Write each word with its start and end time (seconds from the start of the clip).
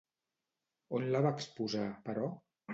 On 1.01 1.05
la 1.17 1.23
va 1.27 1.35
exposar, 1.37 1.87
però? 2.11 2.35